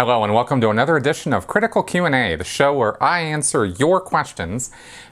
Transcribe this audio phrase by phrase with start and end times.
[0.00, 4.00] Hello and welcome to another edition of Critical Q&A, the show where I answer your
[4.00, 4.70] questions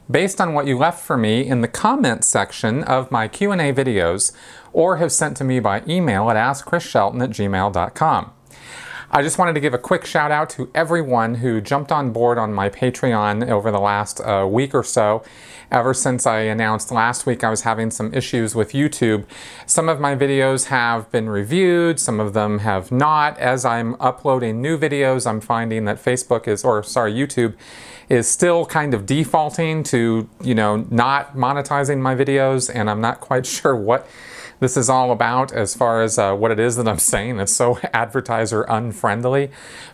[0.08, 4.30] based on what you left for me in the comments section of my Q&A videos
[4.72, 8.30] or have sent to me by email at askchrisshelton at gmail.com.
[9.16, 12.36] I just wanted to give a quick shout out to everyone who jumped on board
[12.36, 15.24] on my Patreon over the last uh, week or so.
[15.70, 19.24] Ever since I announced last week I was having some issues with YouTube,
[19.64, 23.38] some of my videos have been reviewed, some of them have not.
[23.38, 27.54] As I'm uploading new videos, I'm finding that Facebook is, or sorry, YouTube
[28.10, 33.20] is still kind of defaulting to, you know, not monetizing my videos, and I'm not
[33.20, 34.06] quite sure what
[34.60, 37.38] this is all about as far as uh, what it is that I'm saying.
[37.40, 39.50] It's so advertiser unfriendly,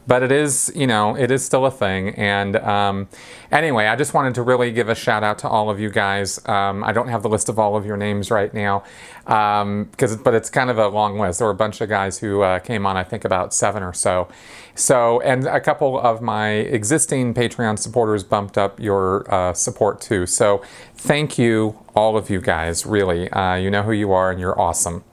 [0.07, 2.11] but it is, you know, it is still a thing.
[2.11, 3.09] And um,
[3.53, 6.41] anyway, I just wanted to really give a shout out to all of you guys.
[6.49, 8.83] Um, I don't have the list of all of your names right now,
[9.25, 11.39] because um, but it's kind of a long list.
[11.39, 13.93] There were a bunch of guys who uh, came on, I think about seven or
[13.93, 14.29] so.
[14.75, 20.27] So, and a couple of my existing Patreon supporters bumped up your uh, support too.
[20.27, 20.63] So,
[20.97, 23.31] thank you, all of you guys, really.
[23.31, 25.05] Uh, you know who you are and you're awesome.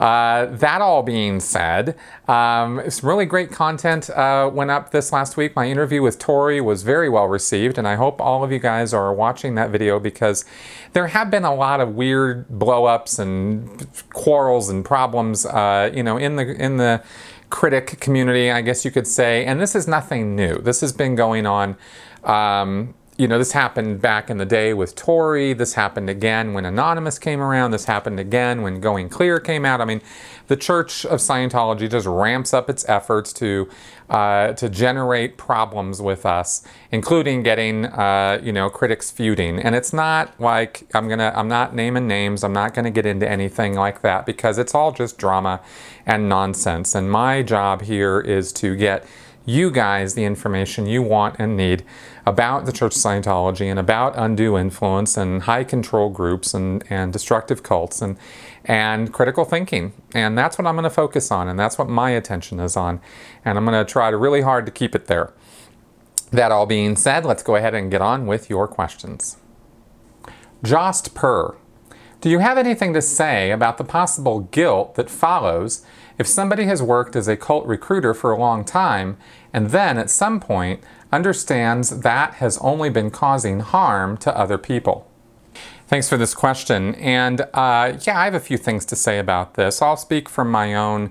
[0.00, 1.94] Uh, that all being said,
[2.26, 5.54] um, some really great content uh, went up this last week.
[5.54, 8.94] My interview with Tori was very well received, and I hope all of you guys
[8.94, 10.46] are watching that video because
[10.94, 16.16] there have been a lot of weird blow-ups and quarrels and problems, uh, you know,
[16.16, 17.02] in the in the
[17.50, 19.44] critic community, I guess you could say.
[19.44, 20.58] And this is nothing new.
[20.58, 21.76] This has been going on.
[22.24, 25.52] Um, you know, this happened back in the day with Tori.
[25.52, 27.70] This happened again when Anonymous came around.
[27.70, 29.82] This happened again when Going Clear came out.
[29.82, 30.00] I mean,
[30.46, 33.68] the Church of Scientology just ramps up its efforts to
[34.08, 39.58] uh, to generate problems with us, including getting uh, you know critics feuding.
[39.58, 42.42] And it's not like I'm gonna I'm not naming names.
[42.42, 45.60] I'm not gonna get into anything like that because it's all just drama
[46.06, 46.94] and nonsense.
[46.94, 49.04] And my job here is to get
[49.44, 51.84] you guys the information you want and need
[52.26, 57.12] about the Church of Scientology and about undue influence and high control groups and, and
[57.12, 58.16] destructive cults and,
[58.64, 59.92] and critical thinking.
[60.14, 63.00] And that's what I'm going to focus on, and that's what my attention is on.
[63.44, 65.32] And I'm going to try really hard to keep it there.
[66.30, 69.36] That all being said, let's go ahead and get on with your questions.
[70.62, 71.56] Jost Per.
[72.20, 75.84] Do you have anything to say about the possible guilt that follows
[76.20, 79.16] if somebody has worked as a cult recruiter for a long time
[79.54, 85.10] and then at some point understands that has only been causing harm to other people?
[85.88, 86.94] Thanks for this question.
[86.96, 89.80] And uh, yeah, I have a few things to say about this.
[89.80, 91.10] I'll speak from my own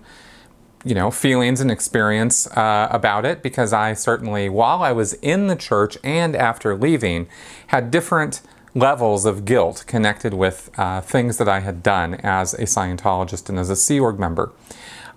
[0.86, 5.48] you know, feelings and experience uh, about it because I certainly, while I was in
[5.48, 7.28] the church and after leaving,
[7.68, 8.42] had different
[8.76, 13.58] levels of guilt connected with uh, things that I had done as a Scientologist and
[13.58, 14.52] as a Sea Org member.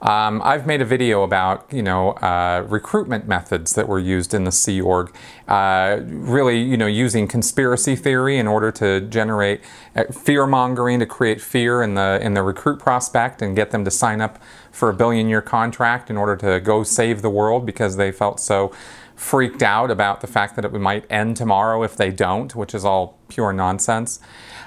[0.03, 4.43] Um, I've made a video about you know uh, recruitment methods that were used in
[4.43, 5.15] the Sea Org,
[5.47, 9.61] uh, really you know using conspiracy theory in order to generate
[9.95, 13.85] uh, fear mongering to create fear in the in the recruit prospect and get them
[13.85, 14.43] to sign up
[14.73, 18.41] for a billion year contract in order to go save the world because they felt
[18.41, 18.73] so
[19.15, 22.85] freaked out about the fact that it might end tomorrow if they don't, which is
[22.85, 24.19] all pure nonsense.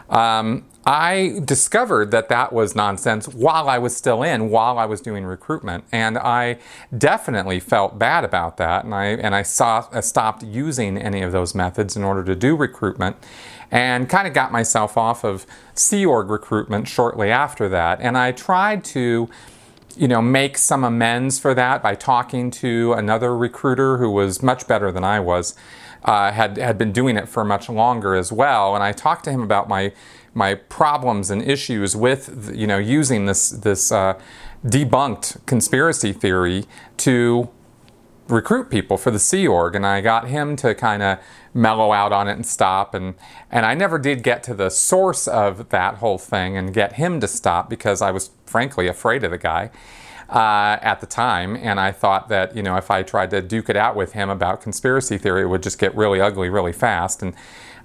[0.09, 5.01] Um, I discovered that that was nonsense while I was still in, while I was
[5.01, 6.59] doing recruitment, and I
[6.96, 8.85] definitely felt bad about that.
[8.85, 12.35] And I and I saw I stopped using any of those methods in order to
[12.35, 13.16] do recruitment,
[13.72, 18.00] and kind of got myself off of Sea Org recruitment shortly after that.
[18.00, 19.28] And I tried to
[19.97, 24.67] you know, make some amends for that by talking to another recruiter who was much
[24.67, 25.56] better than I was,
[26.03, 28.75] uh, had had been doing it for much longer as well.
[28.75, 29.94] And I talked to him about my
[30.35, 34.19] my problems and issues with you know using this this uh,
[34.63, 36.66] debunked conspiracy theory
[36.97, 37.50] to
[38.28, 41.19] recruit people for the Sea Org, and I got him to kind of
[41.53, 42.93] mellow out on it and stop.
[42.93, 43.16] And
[43.49, 47.20] and I never did get to the source of that whole thing and get him
[47.22, 49.72] to stop because I was frankly afraid of the guy.
[50.28, 53.70] Uh, at the time, and I thought that you know if I tried to duke
[53.70, 57.22] it out with him about conspiracy theory, it would just get really ugly really fast.
[57.22, 57.35] And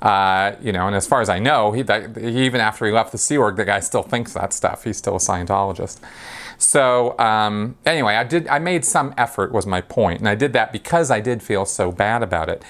[0.03, 3.13] uh, you know, and as far as I know, he, that, even after he left
[3.13, 4.85] the Sea Org, the guy still thinks that stuff.
[4.85, 5.99] He's still a Scientologist.
[6.57, 8.47] So um, anyway, I did.
[8.49, 9.53] I made some effort.
[9.53, 12.63] Was my point, and I did that because I did feel so bad about it,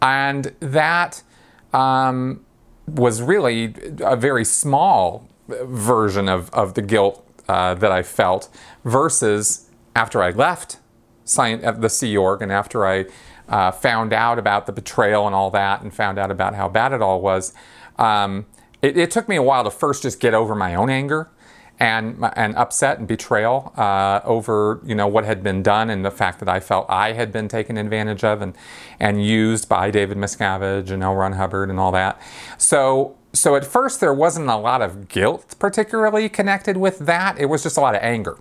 [0.00, 1.22] and that
[1.72, 2.44] um,
[2.86, 8.48] was really a very small version of of the guilt uh, that I felt
[8.84, 10.78] versus after I left
[11.24, 13.06] the Sea Org and after I
[13.48, 16.92] uh, found out about the betrayal and all that, and found out about how bad
[16.92, 17.52] it all was,
[17.98, 18.46] um,
[18.80, 21.30] it, it, took me a while to first just get over my own anger
[21.78, 26.10] and and upset and betrayal uh, over you know what had been done and the
[26.10, 28.54] fact that I felt I had been taken advantage of and
[29.00, 31.14] and used by David Miscavige and L.
[31.14, 32.20] Ron Hubbard and all that.
[32.58, 37.38] So so at first there wasn't a lot of guilt particularly connected with that.
[37.38, 38.38] It was just a lot of anger.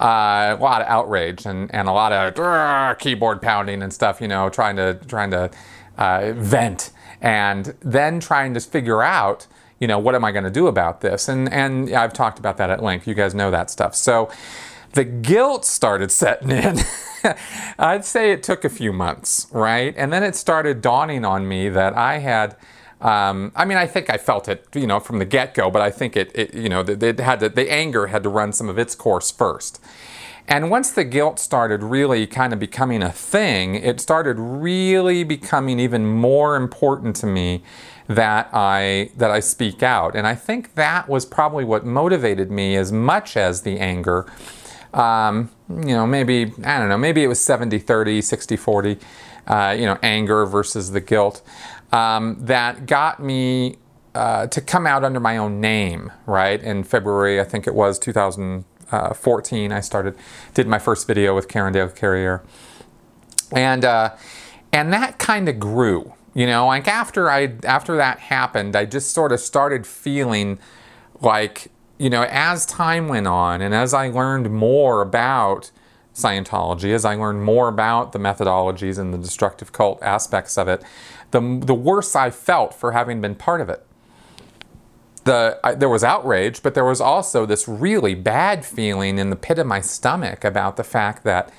[0.00, 4.28] Uh, a lot of outrage and, and a lot of keyboard pounding and stuff, you
[4.28, 5.50] know, trying to trying to
[5.98, 6.90] uh, vent
[7.20, 9.46] and then trying to figure out,
[9.78, 11.28] you know, what am I going to do about this?
[11.28, 13.06] And and I've talked about that at length.
[13.06, 13.94] You guys know that stuff.
[13.94, 14.30] So
[14.92, 16.78] the guilt started setting in.
[17.78, 19.94] I'd say it took a few months, right?
[19.96, 22.56] And then it started dawning on me that I had.
[23.02, 25.90] Um, I mean, I think I felt it, you know, from the get-go, but I
[25.90, 28.78] think it, it you know, it had to, the anger had to run some of
[28.78, 29.80] its course first.
[30.48, 35.80] And once the guilt started really kind of becoming a thing, it started really becoming
[35.80, 37.62] even more important to me
[38.08, 40.14] that I that I speak out.
[40.14, 44.26] And I think that was probably what motivated me as much as the anger.
[44.92, 48.98] Um, you know, maybe I don't know, maybe it was 70 30, 60 40,
[49.46, 51.40] uh, you know, anger versus the guilt
[51.92, 53.76] um, that got me
[54.14, 56.62] uh, to come out under my own name, right?
[56.62, 60.14] In February, I think it was 2000 uh, 14, I started,
[60.52, 62.42] did my first video with Karen de la Carriere.
[63.50, 64.14] And, uh,
[64.72, 69.12] and that kind of grew, you know, like after I, after that happened, I just
[69.12, 70.58] sort of started feeling
[71.20, 71.68] like,
[71.98, 75.70] you know, as time went on and as I learned more about
[76.14, 80.82] Scientology, as I learned more about the methodologies and the destructive cult aspects of it,
[81.32, 83.86] the, the worse I felt for having been part of it
[85.24, 89.36] the I, there was outrage, but there was also this really bad feeling in the
[89.36, 91.52] pit of my stomach about the fact that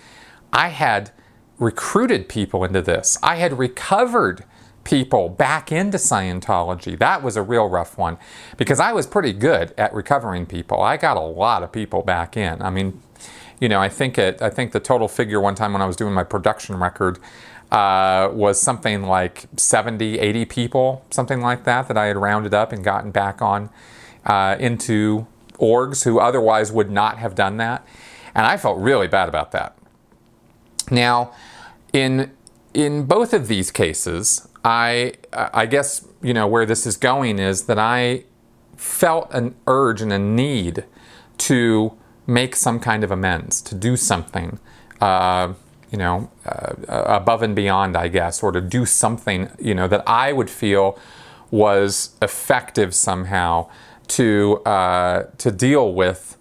[0.51, 1.11] I had
[1.59, 3.17] recruited people into this.
[3.23, 4.43] I had recovered
[4.83, 6.97] people back into Scientology.
[6.97, 8.17] That was a real rough one
[8.57, 10.81] because I was pretty good at recovering people.
[10.81, 12.61] I got a lot of people back in.
[12.61, 13.01] I mean,
[13.61, 15.95] you know, I think it I think the total figure one time when I was
[15.95, 17.17] doing my production record
[17.73, 22.71] uh, was something like 70, 80 people, something like that, that I had rounded up
[22.71, 23.71] and gotten back on
[24.25, 27.85] uh, into orgs who otherwise would not have done that.
[28.35, 29.75] And I felt really bad about that.
[30.91, 31.33] Now,
[31.91, 32.31] in
[32.73, 37.65] in both of these cases, I I guess you know where this is going is
[37.65, 38.25] that I
[38.75, 40.83] felt an urge and a need
[41.39, 41.97] to
[42.27, 44.59] make some kind of amends, to do something.
[45.01, 45.53] Uh,
[45.93, 50.03] you know, uh, above and beyond, I guess, or to do something, you know, that
[50.07, 50.97] I would feel
[51.51, 53.69] was effective somehow
[54.07, 56.35] to uh, to deal with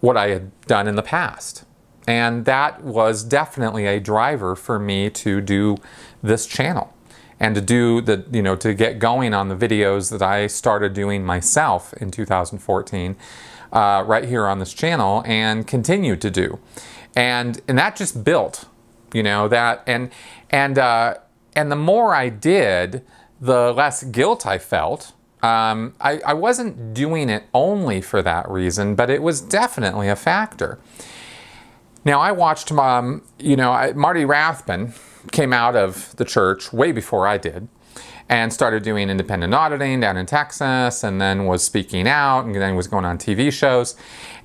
[0.00, 1.64] what I had done in the past.
[2.06, 5.76] And that was definitely a driver for me to do
[6.22, 6.94] this channel
[7.38, 10.94] and to do the, you know, to get going on the videos that I started
[10.94, 13.16] doing myself in 2014
[13.70, 16.58] uh, right here on this channel and continue to do.
[17.14, 18.66] And, and that just built
[19.14, 20.10] you know that and
[20.50, 21.14] and uh,
[21.56, 23.02] and the more I did,
[23.40, 25.12] the less guilt I felt.
[25.42, 30.16] Um, I, I wasn't doing it only for that reason, but it was definitely a
[30.16, 30.78] factor.
[32.04, 34.94] Now I watched, um, you know, I, Marty Rathbun
[35.32, 37.68] came out of the church way before I did,
[38.28, 42.74] and started doing independent auditing down in Texas, and then was speaking out, and then
[42.74, 43.96] was going on TV shows,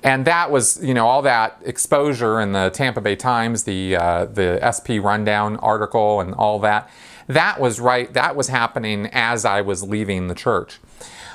[0.02, 4.24] and that was you know all that exposure in the Tampa Bay Times, the uh,
[4.26, 6.90] the SP rundown article, and all that.
[7.26, 8.12] That was right.
[8.12, 10.78] That was happening as I was leaving the church.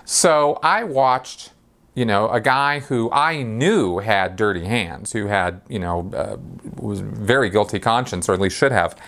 [0.03, 1.51] So I watched
[1.95, 6.35] you know, a guy who I knew had dirty hands, who had, you know, uh,
[6.75, 8.99] was very guilty conscience, or at least should have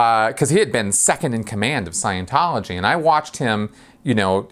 [0.00, 3.70] because uh, he had been second in command of Scientology, and I watched him,
[4.02, 4.48] you know,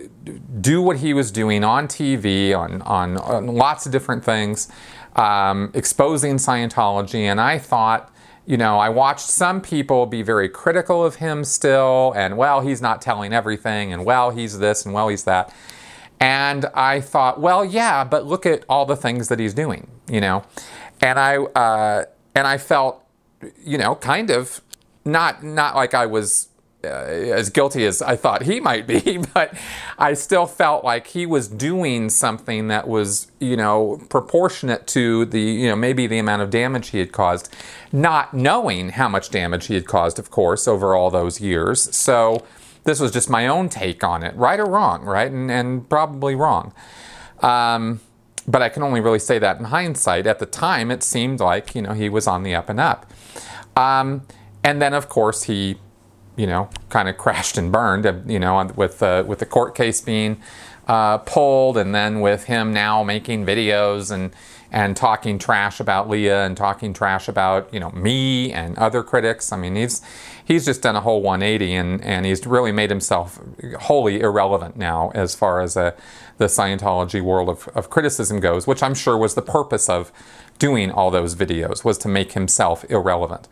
[0.61, 4.71] do what he was doing on TV, on on, on lots of different things,
[5.17, 8.13] um, exposing Scientology, and I thought.
[8.47, 12.81] You know, I watched some people be very critical of him still, and well, he's
[12.81, 15.55] not telling everything, and well, he's this, and well, he's that.
[16.19, 20.23] And I thought, well, yeah, but look at all the things that he's doing, you
[20.23, 20.45] know.
[21.03, 23.05] And I uh, and I felt,
[23.63, 24.63] you know, kind of
[25.09, 26.49] not not like I was
[26.85, 29.53] uh, as guilty as I thought he might be, but
[29.99, 35.41] I still felt like he was doing something that was, you know, proportionate to the,
[35.41, 37.53] you know, maybe the amount of damage he had caused,
[37.91, 41.95] not knowing how much damage he had caused, of course, over all those years.
[41.97, 42.47] So
[42.85, 45.33] this was just my own take on it, right or wrong, right?
[45.33, 46.73] And, and probably wrong.
[47.41, 48.01] Um,
[48.47, 50.29] but I can only really say that in hindsight.
[50.29, 53.13] At the time, it seemed like, you know, he was on the up and up.
[53.77, 54.23] Um,
[54.63, 55.79] and then, of course, he
[56.39, 59.75] you know, kind of crashed and burned, uh, you know, with, uh, with the court
[59.75, 60.41] case being
[60.87, 64.31] uh, pulled and then with him now making videos and,
[64.71, 69.51] and talking trash about Leah and talking trash about, you know, me and other critics.
[69.51, 70.01] I mean, he's,
[70.49, 73.39] he's just done a whole 180 and, and he's really made himself
[73.81, 75.95] wholly irrelevant now as far as a,
[76.39, 80.11] the Scientology world of, of criticism goes, which I'm sure was the purpose of
[80.59, 83.47] doing all those videos, was to make himself irrelevant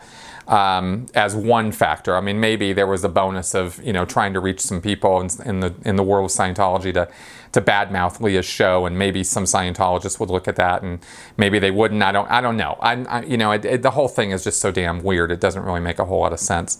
[0.48, 2.16] um, as one factor.
[2.16, 5.20] I mean, maybe there was a bonus of you know trying to reach some people
[5.20, 7.08] in, in the in the world of Scientology to
[7.56, 10.98] to badmouth Leah's show, and maybe some Scientologists would look at that, and
[11.38, 12.02] maybe they wouldn't.
[12.02, 12.76] I don't I don't know.
[12.80, 15.32] I, I you know it, it, the whole thing is just so damn weird.
[15.32, 16.76] It doesn't really make a whole lot of sense.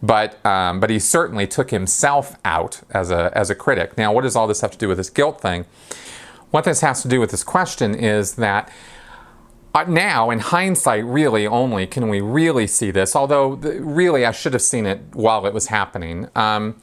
[0.00, 3.98] But um, but he certainly took himself out as a as a critic.
[3.98, 5.64] Now, what does all this have to do with this guilt thing?
[6.52, 8.70] What this has to do with this question is that
[9.74, 14.30] uh, now, in hindsight, really only can we really see this, although the, really I
[14.30, 16.28] should have seen it while it was happening.
[16.36, 16.76] Um,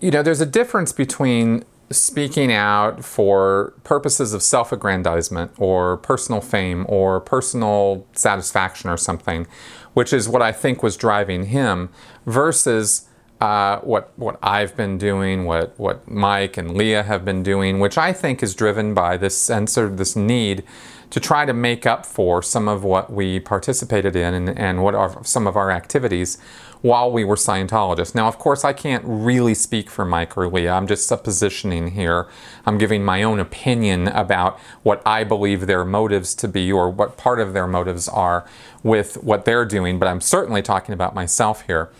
[0.00, 6.40] you know, there's a difference between speaking out for purposes of self aggrandizement or personal
[6.40, 9.46] fame or personal satisfaction or something,
[9.94, 11.88] which is what I think was driving him,
[12.26, 13.08] versus
[13.40, 17.96] uh, what what I've been doing, what what Mike and Leah have been doing, which
[17.96, 20.64] I think is driven by this sense of this need
[21.10, 24.94] to try to make up for some of what we participated in and, and what
[24.94, 26.38] are some of our activities
[26.80, 28.14] while we were Scientologists.
[28.14, 30.72] Now, of course, I can't really speak for Mike or Leah.
[30.72, 32.28] I'm just suppositioning here.
[32.66, 37.16] I'm giving my own opinion about what I believe their motives to be or what
[37.16, 38.46] part of their motives are
[38.82, 41.90] with what they're doing, but I'm certainly talking about myself here.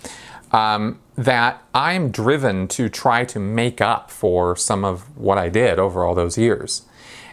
[0.52, 5.78] Um, that I'm driven to try to make up for some of what I did
[5.78, 6.82] over all those years.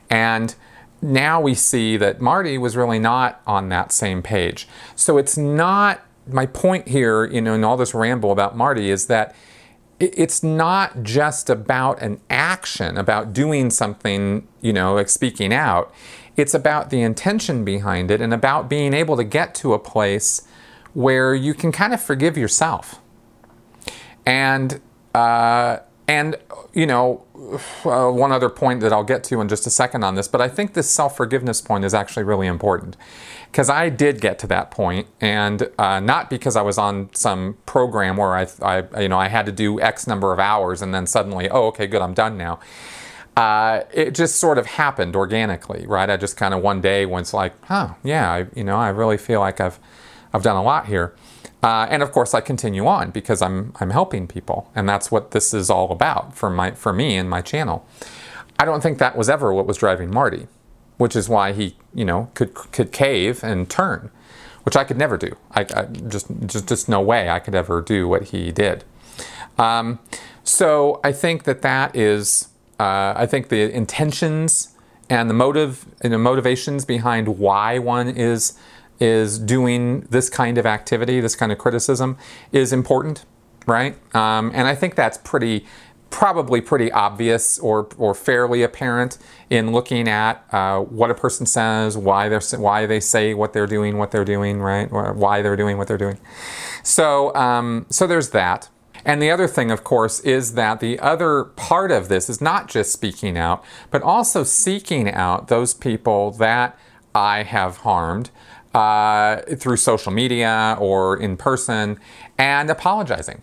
[0.10, 0.56] And
[1.06, 4.68] now we see that Marty was really not on that same page.
[4.96, 9.08] So it's not, my point here, you know, in all this ramble about Marty is
[9.08, 9.36] that
[10.00, 15.94] it's not just about an action, about doing something, you know, like speaking out.
[16.36, 20.46] It's about the intention behind it and about being able to get to a place
[20.94, 23.00] where you can kind of forgive yourself.
[24.26, 24.82] And,
[25.14, 26.36] uh, and,
[26.74, 27.24] you know,
[27.84, 30.42] uh, one other point that I'll get to in just a second on this, but
[30.42, 32.96] I think this self forgiveness point is actually really important
[33.52, 37.58] because I did get to that point, and uh, not because I was on some
[37.66, 40.94] program where I, I, you know, I had to do X number of hours and
[40.94, 42.60] then suddenly, oh, okay, good, I'm done now.
[43.38, 46.10] Uh, it just sort of happened organically, right?
[46.10, 49.18] I just kind of one day was like, huh, yeah, I, you know, I really
[49.18, 49.80] feel like I've,
[50.34, 51.14] I've done a lot here.
[51.64, 55.32] Uh, and of course, I continue on because I'm I'm helping people, and that's what
[55.32, 57.86] this is all about for my for me and my channel.
[58.60, 60.48] I don't think that was ever what was driving Marty,
[60.98, 64.12] which is why he you know could could cave and turn,
[64.64, 65.36] which I could never do.
[65.52, 68.84] I, I just just just no way I could ever do what he did.
[69.58, 70.00] Um,
[70.44, 74.76] so I think that that is uh, I think the intentions
[75.10, 78.58] and the motive and the motivations behind why one is
[79.00, 82.18] is doing this kind of activity, this kind of criticism,
[82.52, 83.26] is important,
[83.66, 83.96] right?
[84.16, 85.66] Um, and I think that's pretty,
[86.10, 89.18] probably pretty obvious or, or fairly apparent
[89.50, 93.68] in looking at uh, what a person says, why they're why they say what they're
[93.68, 94.90] doing, what they're doing, right?
[94.92, 96.18] Or why they're doing what they're doing.
[96.84, 98.70] So, um, so there's that.
[99.04, 102.68] And the other thing, of course, is that the other part of this is not
[102.68, 106.78] just speaking out, but also seeking out those people that
[107.14, 108.32] I have harmed
[108.76, 111.98] uh, through social media or in person
[112.38, 113.42] and apologizing,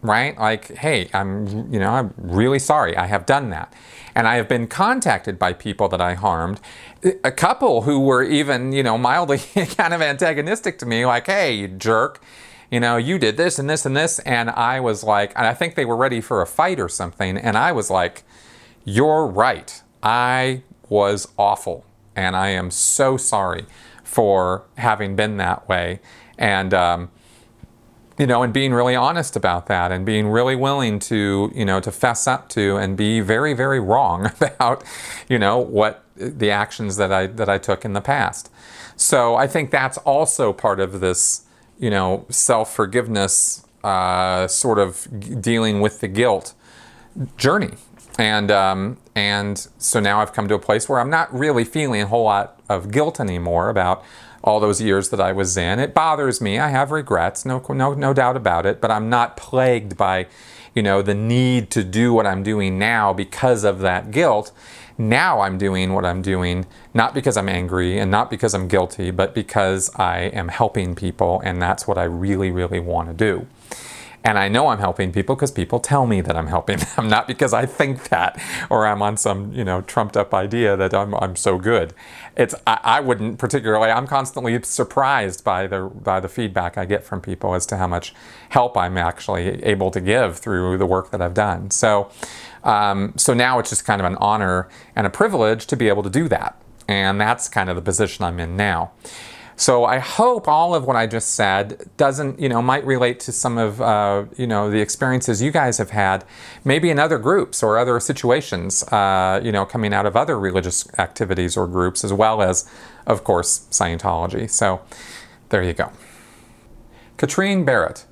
[0.00, 0.38] right?
[0.38, 2.96] Like, hey, I'm, you know, I'm really sorry.
[2.96, 3.74] I have done that.
[4.14, 6.62] And I have been contacted by people that I harmed,
[7.22, 9.38] a couple who were even, you know, mildly
[9.76, 12.22] kind of antagonistic to me, like, hey, you jerk,
[12.70, 14.18] you know, you did this and this and this.
[14.20, 17.36] And I was like, and I think they were ready for a fight or something.
[17.36, 18.22] And I was like,
[18.86, 19.82] you're right.
[20.02, 21.84] I was awful.
[22.16, 23.66] And I am so sorry
[24.10, 26.00] for having been that way.
[26.36, 27.10] And, um,
[28.18, 31.78] you know, and being really honest about that and being really willing to, you know,
[31.78, 34.82] to fess up to and be very, very wrong about,
[35.28, 38.50] you know, what the actions that I, that I took in the past.
[38.96, 41.46] So I think that's also part of this,
[41.78, 45.06] you know, self forgiveness, uh, sort of
[45.40, 46.52] dealing with the guilt
[47.36, 47.74] journey.
[48.18, 52.02] And, um, and so now I've come to a place where I'm not really feeling
[52.02, 54.02] a whole lot of guilt anymore about
[54.42, 55.78] all those years that I was in.
[55.78, 56.58] It bothers me.
[56.58, 60.26] I have regrets, no, no, no doubt about it, but I'm not plagued by,
[60.74, 64.52] you know, the need to do what I'm doing now because of that guilt.
[64.96, 69.10] Now I'm doing what I'm doing, not because I'm angry and not because I'm guilty,
[69.10, 73.46] but because I am helping people, and that's what I really, really want to do.
[74.22, 77.26] And I know I'm helping people because people tell me that I'm helping them, not
[77.26, 81.14] because I think that or I'm on some, you know, trumped up idea that I'm,
[81.14, 81.94] I'm so good.
[82.36, 83.90] It's I, I wouldn't particularly.
[83.90, 87.86] I'm constantly surprised by the by the feedback I get from people as to how
[87.86, 88.14] much
[88.50, 91.70] help I'm actually able to give through the work that I've done.
[91.70, 92.10] So,
[92.62, 96.02] um, so now it's just kind of an honor and a privilege to be able
[96.02, 98.92] to do that, and that's kind of the position I'm in now.
[99.60, 103.30] So I hope all of what I just said doesn't, you know, might relate to
[103.30, 106.24] some of, uh, you know, the experiences you guys have had,
[106.64, 110.88] maybe in other groups or other situations, uh, you know, coming out of other religious
[110.98, 112.66] activities or groups, as well as,
[113.06, 114.48] of course, Scientology.
[114.48, 114.80] So
[115.50, 115.92] there you go.
[117.18, 118.06] Katrine Barrett.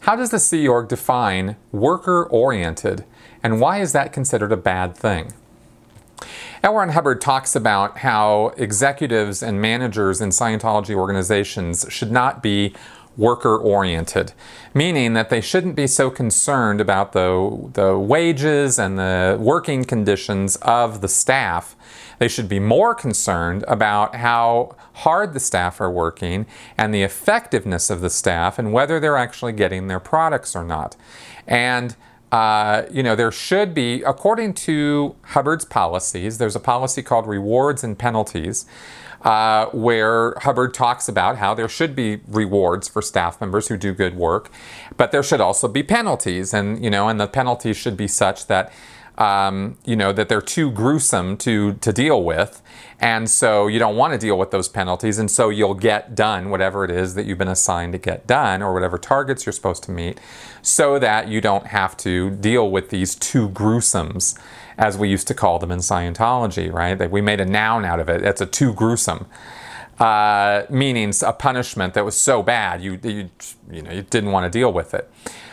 [0.00, 3.06] How does the Sea Org define worker oriented,
[3.42, 5.32] and why is that considered a bad thing?
[6.62, 6.74] L.
[6.74, 12.72] Ron Hubbard talks about how executives and managers in Scientology organizations should not be
[13.16, 14.32] worker oriented,
[14.72, 20.54] meaning that they shouldn't be so concerned about the, the wages and the working conditions
[20.62, 21.74] of the staff.
[22.20, 26.46] They should be more concerned about how hard the staff are working
[26.78, 30.94] and the effectiveness of the staff and whether they're actually getting their products or not.
[31.44, 31.96] And
[32.32, 37.84] uh, you know, there should be, according to Hubbard's policies, there's a policy called rewards
[37.84, 38.66] and penalties.
[39.20, 43.92] Uh, where Hubbard talks about how there should be rewards for staff members who do
[43.92, 44.50] good work,
[44.96, 48.48] but there should also be penalties, and you know, and the penalties should be such
[48.48, 48.72] that
[49.22, 52.60] um, you know that they're too gruesome to to deal with,
[52.98, 56.50] and so you don't want to deal with those penalties, and so you'll get done
[56.50, 59.84] whatever it is that you've been assigned to get done, or whatever targets you're supposed
[59.84, 60.18] to meet
[60.62, 64.36] so that you don't have to deal with these two gruesomes,
[64.76, 66.98] as we used to call them in Scientology, right?
[66.98, 68.22] That we made a noun out of it.
[68.22, 69.26] It's a too gruesome.
[70.02, 73.30] Uh, meaning a punishment that was so bad you, you,
[73.70, 75.08] you, know, you didn't want to deal with it.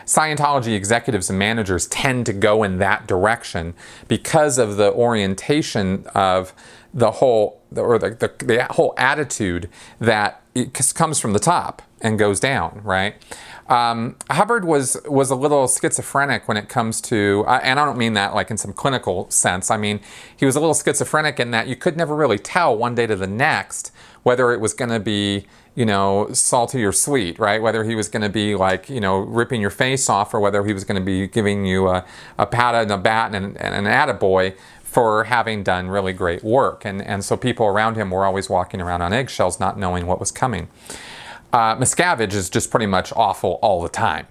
[0.08, 3.76] Scientology executives and managers tend to go in that direction
[4.08, 6.52] because of the orientation of
[6.96, 10.42] the whole, or the, the, the whole attitude that
[10.96, 13.16] comes from the top and goes down, right?
[13.68, 18.14] Um, Hubbard was was a little schizophrenic when it comes to, and I don't mean
[18.14, 19.70] that like in some clinical sense.
[19.70, 20.00] I mean
[20.36, 23.16] he was a little schizophrenic in that you could never really tell one day to
[23.16, 23.92] the next
[24.24, 27.62] whether it was going to be you know salty or sweet, right?
[27.62, 30.66] Whether he was going to be like you know ripping your face off, or whether
[30.66, 32.06] he was going to be giving you a,
[32.38, 36.84] a pat and a bat and, and an attaboy for having done really great work.
[36.84, 40.20] And and so people around him were always walking around on eggshells, not knowing what
[40.20, 40.68] was coming.
[41.54, 44.28] Uh, Miscavige is just pretty much awful all the time.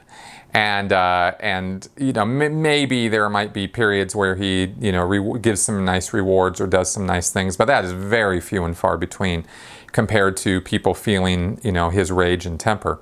[0.53, 5.05] And uh, and you know m- maybe there might be periods where he you know
[5.05, 8.65] re- gives some nice rewards or does some nice things, but that is very few
[8.65, 9.45] and far between
[9.93, 13.01] compared to people feeling you know his rage and temper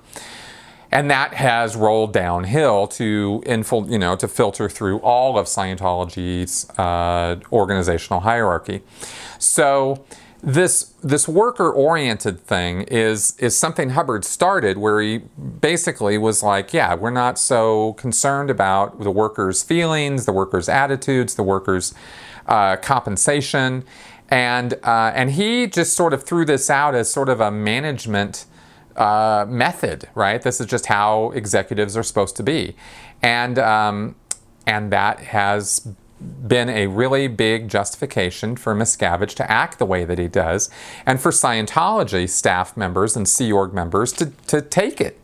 [0.93, 6.69] and that has rolled downhill to infil- you know to filter through all of Scientology's
[6.79, 8.83] uh, organizational hierarchy.
[9.39, 10.05] So
[10.43, 15.19] this this worker oriented thing is is something Hubbard started where he
[15.61, 21.35] basically was like, yeah, we're not so concerned about the workers' feelings, the workers' attitudes,
[21.35, 21.95] the workers'
[22.47, 23.85] uh, compensation,
[24.29, 28.47] and uh, and he just sort of threw this out as sort of a management.
[28.97, 30.41] Uh, method, right?
[30.41, 32.75] This is just how executives are supposed to be,
[33.21, 34.15] and um,
[34.67, 35.87] and that has
[36.47, 40.71] been a really big justification for Miscavige to act the way that he does,
[41.05, 45.21] and for Scientology staff members and Sea Org members to, to take it,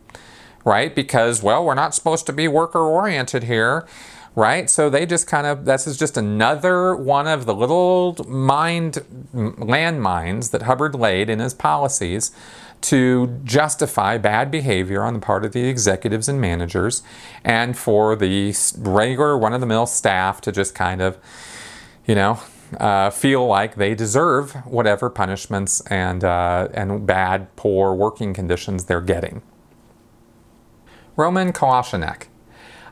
[0.63, 0.93] right?
[0.93, 3.87] Because, well, we're not supposed to be worker oriented here,
[4.35, 4.69] right?
[4.69, 10.51] So they just kind of, this is just another one of the little mind landmines
[10.51, 12.31] that Hubbard laid in his policies
[12.81, 17.01] to justify bad behavior on the part of the executives and managers,
[17.43, 21.17] and for the regular run of the mill staff to just kind of,
[22.05, 22.39] you know,
[22.79, 28.99] uh, feel like they deserve whatever punishments and, uh, and bad, poor working conditions they're
[28.99, 29.41] getting.
[31.15, 32.23] Roman Kawashinek.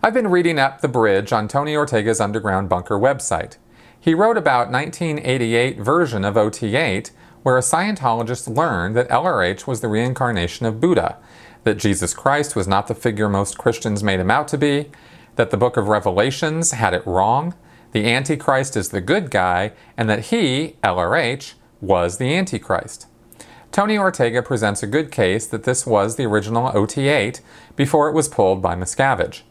[0.04, 3.58] I've been reading up the bridge on Tony Ortega's Underground Bunker website.
[4.00, 7.12] He wrote about 1988 version of OT8
[7.44, 11.18] where a Scientologist learned that LRH was the reincarnation of Buddha,
[11.66, 14.90] that Jesus Christ was not the figure most Christians made him out to be,
[15.36, 17.54] that the book of Revelations had it wrong,
[17.92, 23.06] the Antichrist is the good guy, and that he, LRH, was the Antichrist.
[23.72, 27.42] Tony Ortega presents a good case that this was the original OT8
[27.76, 29.44] before it was pulled by Miscavige.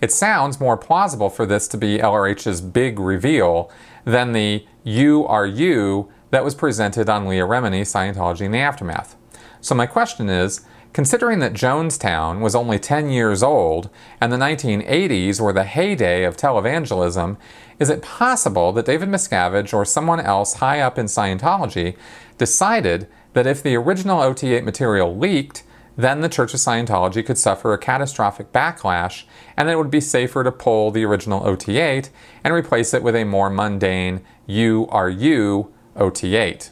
[0.00, 3.70] It sounds more plausible for this to be LRH's big reveal
[4.04, 9.16] than the You Are You that was presented on Leah Remini's Scientology in the Aftermath.
[9.60, 15.40] So my question is, Considering that Jonestown was only 10 years old and the 1980s
[15.40, 17.36] were the heyday of televangelism,
[17.78, 21.96] is it possible that David Miscavige or someone else high up in Scientology
[22.36, 25.62] decided that if the original OT8 material leaked,
[25.98, 29.24] then the Church of Scientology could suffer a catastrophic backlash,
[29.56, 32.08] and it would be safer to pull the original OT8
[32.44, 36.70] and replace it with a more mundane You Are You OT8.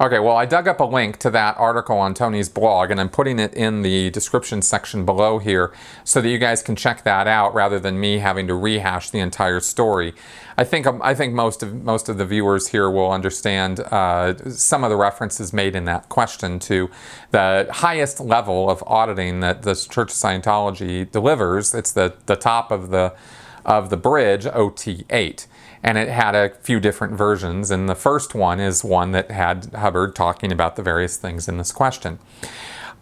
[0.00, 3.08] Okay, well, I dug up a link to that article on Tony's blog, and I'm
[3.08, 5.72] putting it in the description section below here
[6.04, 9.18] so that you guys can check that out rather than me having to rehash the
[9.18, 10.14] entire story.
[10.56, 14.36] I think um, I think most of most of the viewers here will understand uh,
[14.50, 16.88] some of the references made in that question to
[17.32, 21.74] the highest level of auditing that the Church of Scientology delivers.
[21.74, 23.16] It's the the top of the
[23.64, 25.46] of the bridge, OT8
[25.82, 27.70] and it had a few different versions.
[27.70, 31.58] And the first one is one that had Hubbard talking about the various things in
[31.58, 32.18] this question.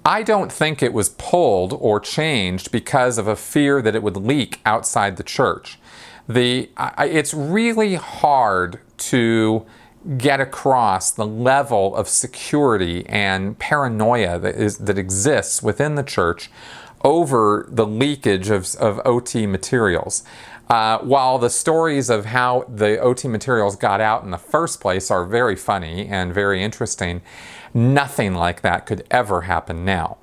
[0.05, 4.17] I don't think it was pulled or changed because of a fear that it would
[4.17, 5.79] leak outside the church.
[6.29, 9.67] The, I, it's really hard to
[10.17, 16.51] get across the level of security and paranoia that, is, that exists within the church
[17.03, 20.23] over the leakage of, of OT materials.
[20.69, 25.11] Uh, while the stories of how the OT materials got out in the first place
[25.11, 27.23] are very funny and very interesting,
[27.73, 30.19] nothing like that could ever happen now.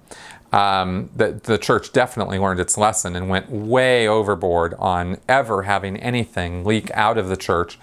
[0.51, 5.97] Um, the, the church definitely learned its lesson and went way overboard on ever having
[5.97, 7.79] anything leak out of the church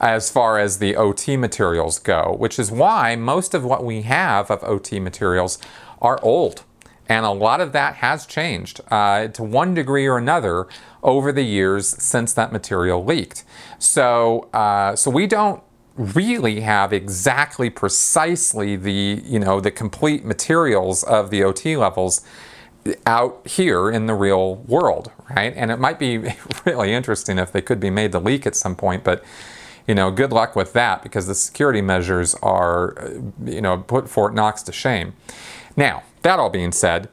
[0.00, 4.50] as far as the OT materials go, which is why most of what we have
[4.50, 5.58] of OT materials
[6.00, 6.64] are old.
[7.08, 10.68] And a lot of that has changed uh, to one degree or another
[11.02, 13.44] over the years since that material leaked.
[13.78, 15.62] So, uh, so we don't
[15.96, 22.24] really have exactly precisely the you know the complete materials of the OT levels
[23.04, 25.52] out here in the real world, right?
[25.56, 26.18] And it might be
[26.64, 29.24] really interesting if they could be made to leak at some point, but
[29.86, 33.10] you know, good luck with that because the security measures are, uh,
[33.46, 35.14] you know, put Fort Knox to shame.
[35.78, 37.08] Now, that all being said,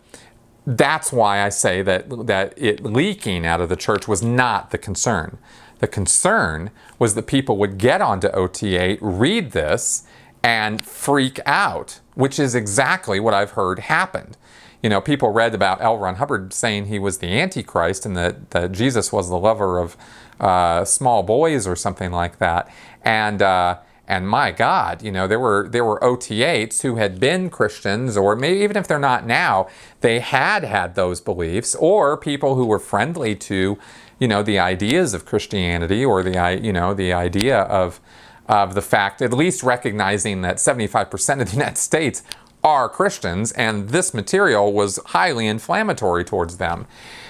[0.66, 4.80] that's why I say that, that it leaking out of the church was not the
[4.80, 5.38] concern.
[5.78, 10.08] The concern was that people would get onto OT8, read this,
[10.42, 14.36] and freak out, which is exactly what I've heard happened.
[14.82, 16.00] You know, people read about L.
[16.00, 19.96] Ron Hubbard saying he was the Antichrist and that, that Jesus was the lover of
[20.40, 22.68] uh, small boys or something like that.
[23.04, 27.50] And, uh, and my God, you know, there were there were OT8s who had been
[27.50, 29.68] Christians, or maybe even if they're not now,
[30.02, 33.78] they had had those beliefs, or people who were friendly to,
[34.20, 38.00] you know, the ideas of Christianity or the you know the idea of
[38.48, 42.22] of the fact, at least recognizing that 75% of the United States
[42.64, 46.88] are Christians, and this material was highly inflammatory towards them.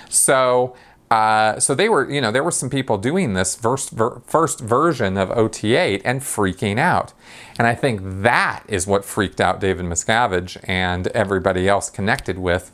[0.09, 0.75] So
[1.11, 4.59] uh, so they were, you know, there were some people doing this first, ver- first
[4.59, 7.13] version of OT8 and freaking out.
[7.57, 12.71] And I think that is what freaked out David Miscavige and everybody else connected with,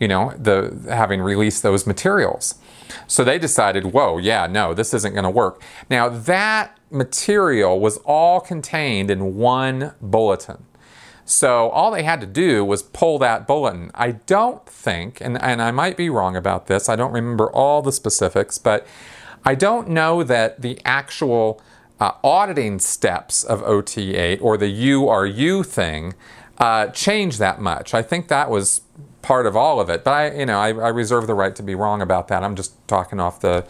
[0.00, 2.54] you know, the having released those materials.
[3.06, 5.60] So they decided, whoa, yeah, no, this isn't going to work.
[5.90, 10.64] Now that material was all contained in one bulletin.
[11.24, 13.90] So all they had to do was pull that bulletin.
[13.94, 17.80] I don't think, and, and I might be wrong about this, I don't remember all
[17.80, 18.86] the specifics, but
[19.44, 21.62] I don't know that the actual
[22.00, 26.14] uh, auditing steps of OT8 or the URU thing
[26.58, 27.94] uh, changed that much.
[27.94, 28.82] I think that was
[29.22, 31.62] part of all of it, but I, you know, I, I reserve the right to
[31.62, 32.44] be wrong about that.
[32.44, 33.66] I'm just talking off the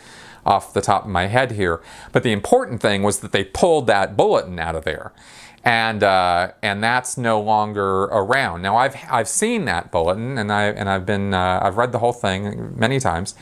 [0.46, 1.80] off the top of my head here.
[2.12, 5.12] But the important thing was that they pulled that bulletin out of there
[5.64, 8.62] and uh, and that's no longer around.
[8.62, 11.98] Now I've I've seen that bulletin, and I and I've been uh, I've read the
[11.98, 13.34] whole thing many times,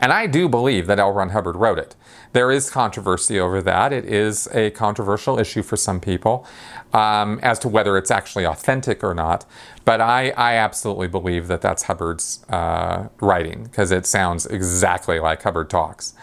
[0.00, 1.12] and I do believe that L.
[1.12, 1.94] Ron Hubbard wrote it.
[2.32, 3.92] There is controversy over that.
[3.92, 6.46] It is a controversial issue for some people
[6.92, 9.44] um, as to whether it's actually authentic or not.
[9.84, 15.42] But I, I absolutely believe that that's Hubbard's uh, writing because it sounds exactly like
[15.42, 16.14] Hubbard talks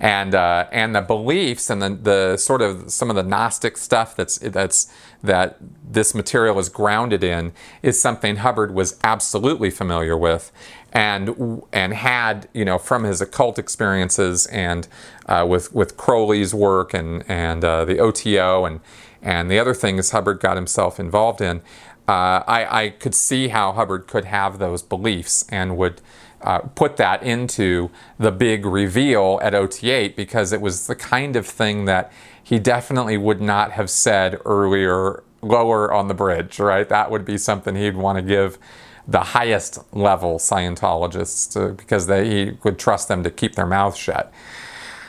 [0.00, 4.16] and uh, and the beliefs and the, the sort of some of the Gnostic stuff
[4.16, 4.90] that's that's
[5.22, 10.50] that this material is grounded in is something Hubbard was absolutely familiar with,
[10.90, 14.88] and and had you know from his occult experiences and
[15.26, 18.80] uh, with with Crowley's work and and uh, the OTO and
[19.20, 21.60] and the other things Hubbard got himself involved in.
[22.08, 26.00] Uh, I, I could see how Hubbard could have those beliefs and would
[26.42, 31.46] uh, put that into the big reveal at OT8 because it was the kind of
[31.46, 36.88] thing that he definitely would not have said earlier, lower on the bridge, right?
[36.88, 38.58] That would be something he'd want to give
[39.06, 43.96] the highest level Scientologists uh, because they, he would trust them to keep their mouths
[43.98, 44.32] shut.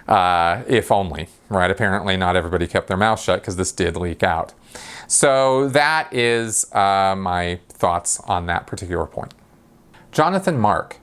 [0.07, 1.69] Uh, if only, right?
[1.71, 4.53] Apparently, not everybody kept their mouth shut because this did leak out.
[5.07, 9.33] So, that is uh, my thoughts on that particular point.
[10.11, 11.00] Jonathan Mark.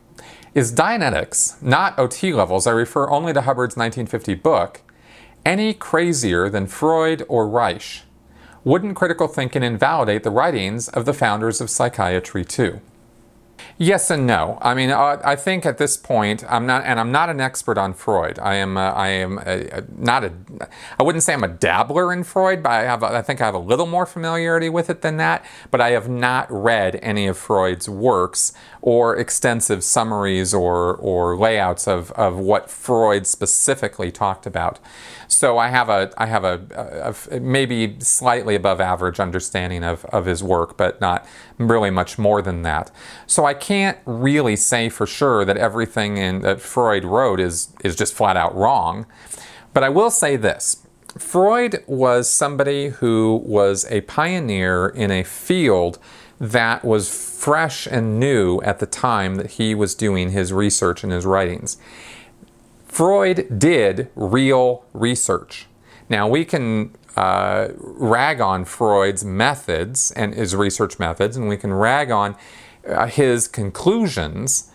[0.59, 4.81] Is Dianetics, not OT levels, I refer only to Hubbard's 1950 book,
[5.47, 8.03] any crazier than Freud or Reich?
[8.65, 12.81] Wouldn't critical thinking invalidate the writings of the founders of psychiatry too?
[13.81, 14.59] Yes and no.
[14.61, 17.79] I mean, uh, I think at this point, I'm not, and I'm not an expert
[17.79, 18.39] on Freud.
[18.41, 20.33] I am, uh, I am a, a, not a,
[20.99, 23.47] I wouldn't say I'm a dabbler in Freud, but I have, a, I think I
[23.47, 25.45] have a little more familiarity with it than that.
[25.71, 31.89] But I have not read any of Freud's works or extensive summaries or or layouts
[31.89, 34.79] of of what Freud specifically talked about.
[35.27, 40.27] So I have a I have a, a, maybe slightly above average understanding of, of
[40.27, 41.27] his work, but not
[41.59, 42.91] really much more than that.
[43.27, 47.97] So I can't really say for sure that everything in, that Freud wrote is is
[47.97, 49.07] just flat out wrong.
[49.75, 50.85] But I will say this.
[51.17, 55.99] Freud was somebody who was a pioneer in a field
[56.41, 61.13] that was fresh and new at the time that he was doing his research and
[61.13, 61.79] his writings.
[62.87, 65.67] Freud did real research.
[66.09, 71.73] Now, we can uh, rag on Freud's methods and his research methods, and we can
[71.73, 72.37] rag on
[72.89, 74.71] uh, his conclusions,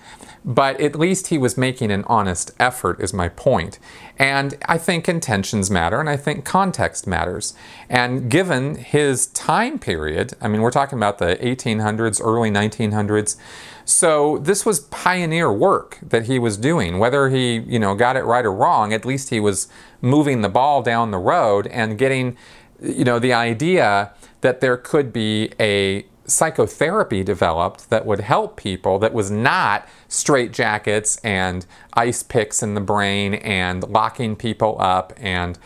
[0.45, 3.79] but at least he was making an honest effort, is my point.
[4.17, 7.53] And I think intentions matter, and I think context matters.
[7.89, 13.38] And given his time period, I mean, we're talking about the 1800s, early 1900s.
[13.86, 16.99] So this was pioneer work that he was doing.
[16.99, 19.67] Whether he, you know, got it right or wrong, at least he was
[20.01, 22.38] moving the ball down the road and getting,
[22.82, 28.99] you know, the idea that there could be a psychotherapy developed that would help people
[28.99, 35.58] that was not straitjackets and ice picks in the brain and locking people up and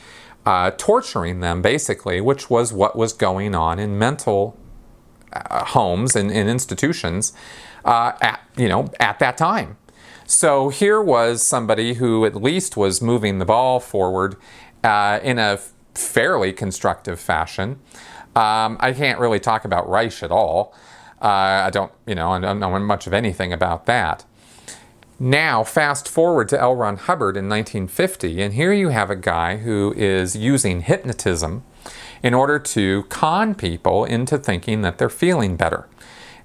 [0.45, 4.57] uh, torturing them, basically, which was what was going on in mental
[5.33, 7.33] uh, homes and, and institutions
[7.83, 9.75] uh, at, you know, at that time.
[10.25, 14.38] So here was somebody who at least was moving the ball forward
[14.81, 15.60] uh, in a
[15.93, 17.79] fairly constructive fashion.
[18.33, 20.73] Um, I can't really talk about Reich at all.
[21.21, 24.23] Uh, I don't, you know, I don't know much of anything about that.
[25.19, 26.75] Now, fast forward to L.
[26.75, 31.63] Ron Hubbard in 1950, and here you have a guy who is using hypnotism
[32.21, 35.88] in order to con people into thinking that they're feeling better.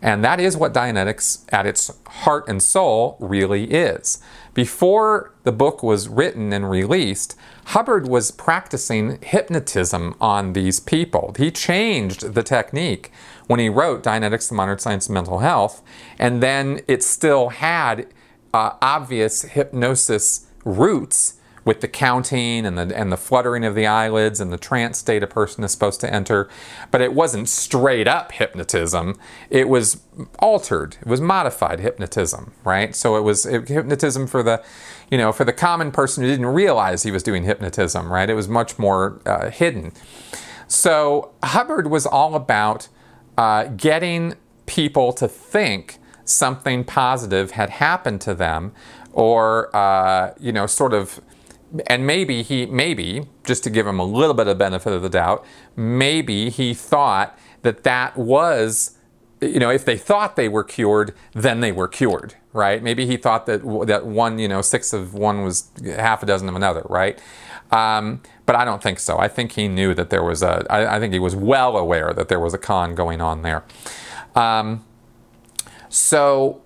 [0.00, 4.20] And that is what Dianetics, at its heart and soul, really is.
[4.54, 11.34] Before the book was written and released, Hubbard was practicing hypnotism on these people.
[11.36, 13.12] He changed the technique
[13.46, 15.82] when he wrote Dianetics, the Modern Science of Mental Health,
[16.18, 18.06] and then it still had
[18.52, 24.40] uh, obvious hypnosis roots with the counting and the, and the fluttering of the eyelids
[24.40, 26.48] and the trance state a person is supposed to enter.
[26.90, 29.16] But it wasn't straight up hypnotism.
[29.48, 30.02] It was
[30.40, 30.96] altered.
[31.00, 32.94] It was modified hypnotism, right?
[32.96, 34.62] So it was it, hypnotism for the,
[35.10, 38.28] you know, for the common person who didn't realize he was doing hypnotism, right?
[38.28, 39.92] It was much more uh, hidden.
[40.66, 42.88] So Hubbard was all about
[43.38, 44.34] uh, getting
[44.66, 48.72] people to think something positive had happened to them
[49.12, 51.20] or, uh, you know, sort of
[51.86, 55.08] and maybe he maybe just to give him a little bit of benefit of the
[55.08, 55.42] doubt
[55.74, 58.98] maybe he thought that that was
[59.40, 63.16] you know if they thought they were cured then they were cured right maybe he
[63.16, 66.84] thought that that one you know six of one was half a dozen of another
[66.90, 67.18] right
[67.72, 69.18] um, but I don't think so.
[69.18, 70.66] I think he knew that there was a.
[70.70, 73.64] I, I think he was well aware that there was a con going on there.
[74.34, 74.84] Um,
[75.92, 76.62] so,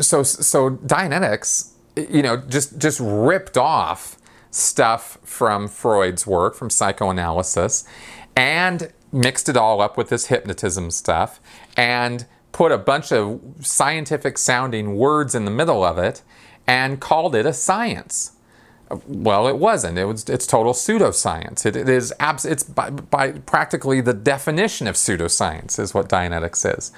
[0.00, 4.16] so, so Dianetics, you know, just just ripped off
[4.50, 7.84] stuff from Freud's work, from psychoanalysis,
[8.34, 11.38] and mixed it all up with this hypnotism stuff
[11.76, 16.22] and put a bunch of scientific sounding words in the middle of it
[16.66, 18.32] and called it a science.
[19.06, 19.98] Well, it wasn't.
[19.98, 20.28] It was.
[20.30, 21.66] It's total pseudoscience.
[21.66, 22.12] it, it is.
[22.20, 26.90] Abs- it's by, by practically the definition of pseudoscience is what Dianetics is.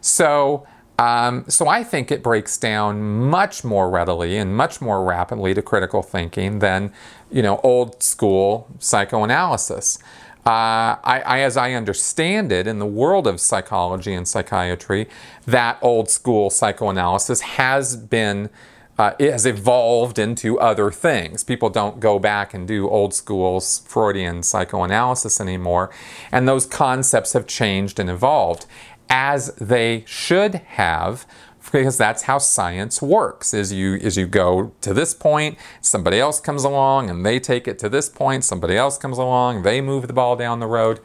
[0.00, 0.66] So
[1.00, 5.62] um, so I think it breaks down much more readily and much more rapidly to
[5.62, 6.92] critical thinking than,
[7.32, 9.98] you know, old school psychoanalysis.
[10.44, 15.08] Uh, I, I, as I understand it, in the world of psychology and psychiatry,
[15.46, 18.50] that old school psychoanalysis has been
[18.98, 21.42] uh, it has evolved into other things.
[21.42, 25.88] People don't go back and do old school Freudian psychoanalysis anymore,
[26.30, 28.66] and those concepts have changed and evolved.
[29.10, 31.26] As they should have
[31.72, 36.40] because that's how science works is you is you go to this point somebody else
[36.40, 40.06] comes along and they take it to this point somebody else comes along they move
[40.06, 41.00] the ball down the road.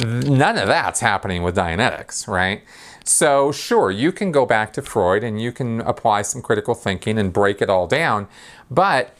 [0.00, 2.62] None of that's happening with dianetics right?
[3.04, 7.18] So sure you can go back to freud and you can apply some critical thinking
[7.18, 8.28] and break it all down
[8.70, 9.16] but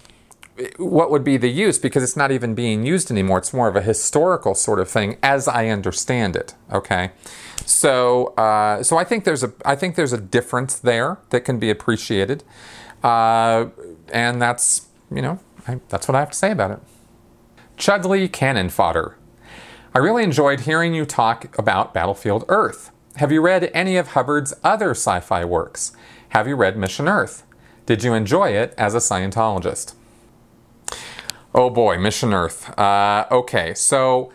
[0.78, 1.78] what would be the use?
[1.78, 3.36] Because it's not even being used anymore.
[3.36, 7.10] It's more of a historical sort of thing as i understand it okay
[7.66, 11.58] so, uh, so I think there's a I think there's a difference there that can
[11.58, 12.44] be appreciated,
[13.02, 13.66] uh,
[14.12, 16.78] and that's you know I, that's what I have to say about it.
[17.76, 19.16] Chudley Cannon Fodder.
[19.92, 22.92] I really enjoyed hearing you talk about Battlefield Earth.
[23.16, 25.92] Have you read any of Hubbard's other sci fi works?
[26.30, 27.42] Have you read Mission Earth?
[27.84, 29.94] Did you enjoy it as a Scientologist?
[31.54, 32.78] Oh boy, Mission Earth.
[32.78, 34.30] Uh, okay, so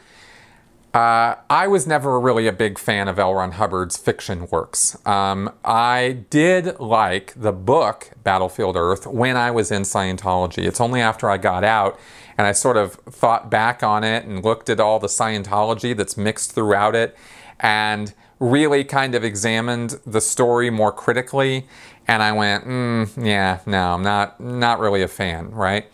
[0.94, 3.34] uh, I was never really a big fan of L.
[3.34, 4.98] Ron Hubbard's fiction works.
[5.08, 10.66] Um, I did like the book Battlefield Earth when I was in Scientology.
[10.68, 11.98] It's only after I got out
[12.38, 16.18] and I sort of thought back on it and looked at all the Scientology that's
[16.18, 17.16] mixed throughout it
[17.62, 21.68] and really kind of examined the story more critically.
[22.08, 25.86] And I went, mm, yeah, no, I'm not, not really a fan, right?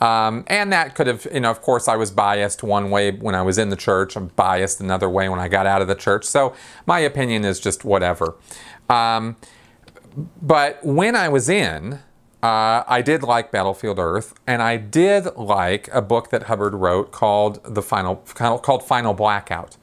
[0.00, 3.34] Um, and that could have, you know, of course, I was biased one way when
[3.34, 4.16] I was in the church.
[4.16, 6.24] I'm biased another way when I got out of the church.
[6.24, 6.54] So
[6.86, 8.36] my opinion is just whatever.
[8.88, 9.36] Um,
[10.40, 11.94] but when I was in,
[12.40, 17.10] uh, I did like Battlefield Earth, and I did like a book that Hubbard wrote
[17.10, 19.76] called the Final called Final Blackout.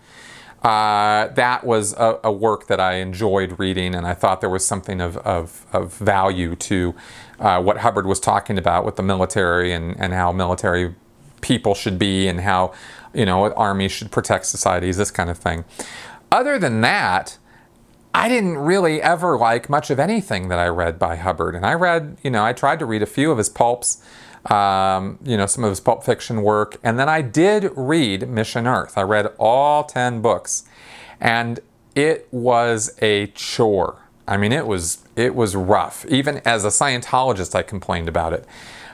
[0.63, 4.65] Uh, that was a, a, work that I enjoyed reading, and I thought there was
[4.65, 6.95] something of, of, of value to
[7.39, 10.95] uh, what Hubbard was talking about with the military and, and how military
[11.41, 12.73] people should be and how
[13.13, 15.65] you know armies should protect societies, this kind of thing.
[16.32, 17.38] Other than that,
[18.13, 21.73] I didn't really ever like much of anything that I read by Hubbard, and I
[21.73, 24.02] read, you know, I tried to read a few of his pulps
[24.46, 26.78] um, you know, some of his pulp fiction work.
[26.84, 28.98] And then I did read Mission Earth.
[28.98, 30.64] I read all 10 books.
[31.20, 31.60] And
[31.96, 34.00] it was a chore.
[34.28, 36.06] I mean, it was it was rough.
[36.08, 38.46] Even as a Scientologist, I complained about it.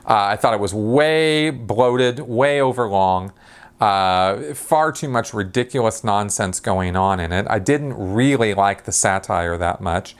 [0.05, 3.31] Uh, I thought it was way bloated, way overlong,
[3.79, 7.45] uh, far too much ridiculous nonsense going on in it.
[7.49, 10.15] I didn't really like the satire that much.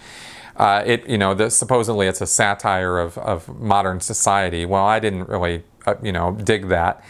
[0.59, 4.65] Uh, it you know the, supposedly it's a satire of, of modern society.
[4.65, 7.03] Well, I didn't really uh, you know dig that.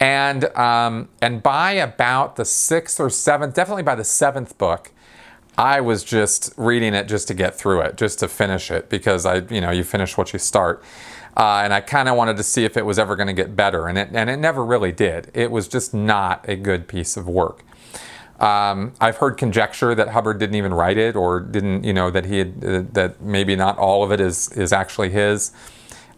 [0.00, 4.90] And um, and by about the sixth or seventh, definitely by the seventh book,
[5.56, 9.24] I was just reading it just to get through it, just to finish it, because
[9.24, 10.82] I you know you finish what you start.
[11.36, 13.54] Uh, and I kind of wanted to see if it was ever going to get
[13.54, 15.30] better, and it and it never really did.
[15.32, 17.62] It was just not a good piece of work.
[18.40, 22.24] Um, I've heard conjecture that Hubbard didn't even write it, or didn't, you know, that
[22.24, 25.52] he had, uh, that maybe not all of it is is actually his.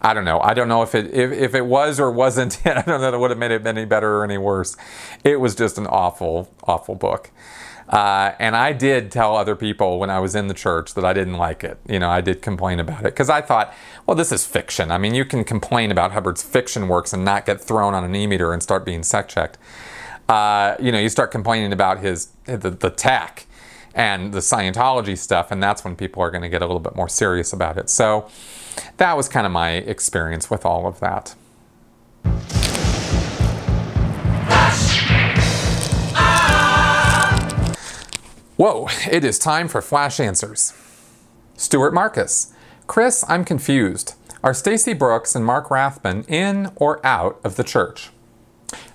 [0.01, 0.41] I don't know.
[0.41, 2.61] I don't know if it if, if it was or wasn't.
[2.67, 4.77] I don't know that it would have made it any better or any worse.
[5.25, 7.31] It was just an awful, awful book.
[7.89, 11.13] Uh, and I did tell other people when I was in the church that I
[11.13, 11.79] didn't like it.
[11.89, 13.75] You know, I did complain about it because I thought,
[14.07, 14.91] well, this is fiction.
[14.91, 18.15] I mean, you can complain about Hubbard's fiction works and not get thrown on an
[18.15, 19.59] e-meter and start being sec checked
[20.33, 23.47] uh, you know, you start complaining about his the, the tech
[23.95, 26.97] and the Scientology stuff, and that's when people are going to get a little bit
[26.97, 27.91] more serious about it.
[27.91, 28.27] So
[28.97, 31.35] that was kind of my experience with all of that.
[38.57, 40.73] Whoa, it is time for Flash Answers.
[41.59, 42.55] Stuart Marcus.
[42.87, 44.15] Chris, I'm confused.
[44.43, 48.09] Are Stacy Brooks and Mark Rathbun in or out of the church?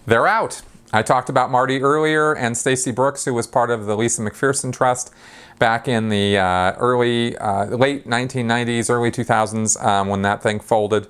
[0.08, 0.64] They're out.
[0.94, 4.72] I talked about Marty earlier and Stacy Brooks, who was part of the Lisa McPherson
[4.72, 5.14] Trust
[5.60, 11.08] back in the uh, early, uh, late 1990s, early 2000s um, when that thing folded.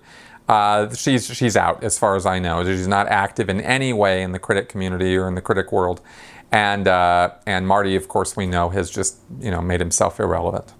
[0.47, 2.63] Uh, she's she's out as far as I know.
[2.63, 5.99] She's not active in any way in the critic community or in the critic world,
[6.53, 10.73] and uh, and Marty, of course, we know has just you know made himself irrelevant.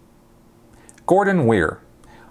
[1.06, 1.82] Gordon Weir,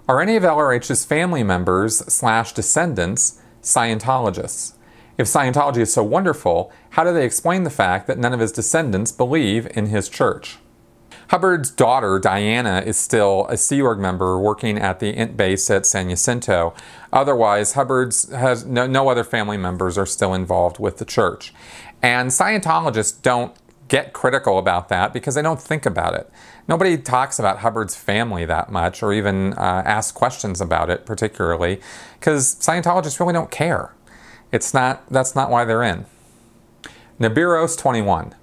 [0.09, 4.73] are any of LRH's family members slash descendants Scientologists?
[5.17, 8.51] If Scientology is so wonderful, how do they explain the fact that none of his
[8.51, 10.57] descendants believe in his church?
[11.29, 15.85] Hubbard's daughter, Diana, is still a Sea Org member working at the INT base at
[15.85, 16.73] San Jacinto.
[17.11, 21.53] Otherwise, Hubbard's has no, no other family members are still involved with the church.
[22.01, 23.53] And Scientologists don't
[23.87, 26.29] get critical about that because they don't think about it.
[26.67, 31.81] Nobody talks about Hubbard's family that much or even uh, asks questions about it, particularly,
[32.19, 33.93] because Scientologists really don't care.
[34.51, 36.05] It's not, that's not why they're in.
[37.19, 38.35] Nibiros 21.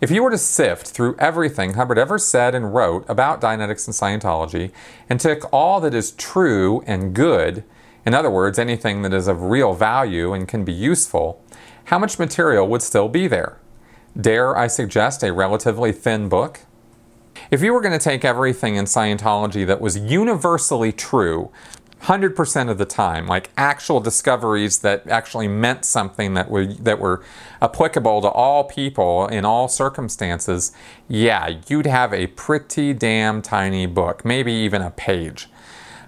[0.00, 4.22] If you were to sift through everything Hubbard ever said and wrote about Dianetics and
[4.22, 4.72] Scientology
[5.10, 7.64] and took all that is true and good,
[8.06, 11.44] in other words, anything that is of real value and can be useful,
[11.84, 13.58] how much material would still be there?
[14.18, 16.60] Dare I suggest a relatively thin book?
[17.50, 21.50] If you were going to take everything in Scientology that was universally true,
[22.02, 27.22] 100% of the time, like actual discoveries that actually meant something that were, that were
[27.60, 30.72] applicable to all people in all circumstances,
[31.08, 35.48] yeah, you'd have a pretty damn tiny book, maybe even a page.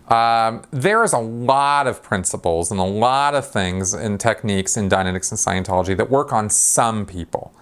[0.08, 4.88] Um, there is a lot of principles and a lot of things and techniques in
[4.88, 7.54] Dianetics and Scientology that work on some people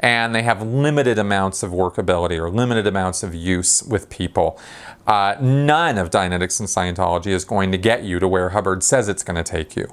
[0.00, 4.58] and they have limited amounts of workability or limited amounts of use with people.
[5.06, 9.08] Uh, none of Dianetics and Scientology is going to get you to where Hubbard says
[9.08, 9.86] it's going to take you.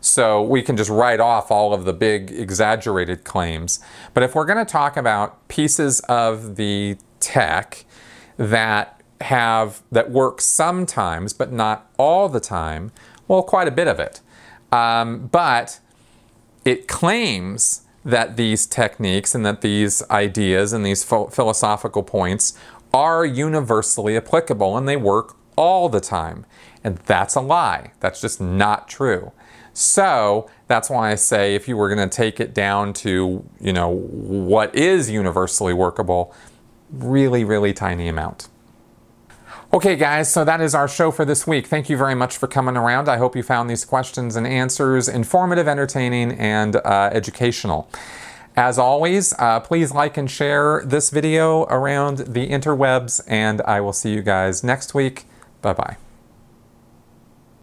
[0.00, 3.80] So we can just write off all of the big exaggerated claims.
[4.14, 7.84] But if we're going to talk about pieces of the tech
[8.38, 12.92] that have that work sometimes but not all the time,
[13.28, 14.20] well, quite a bit of it.
[14.72, 15.80] Um, but
[16.64, 22.58] it claims that these techniques and that these ideas and these philosophical points
[22.92, 26.46] are universally applicable and they work all the time.
[26.82, 27.92] And that's a lie.
[28.00, 29.32] That's just not true.
[29.72, 33.72] So that's why I say if you were going to take it down to, you
[33.72, 36.34] know, what is universally workable,
[36.90, 38.48] really, really tiny amount.
[39.72, 41.68] Okay, guys, so that is our show for this week.
[41.68, 43.08] Thank you very much for coming around.
[43.08, 47.88] I hope you found these questions and answers informative, entertaining, and uh, educational.
[48.56, 53.92] As always, uh, please like and share this video around the interwebs, and I will
[53.92, 55.26] see you guys next week.
[55.62, 55.96] Bye bye.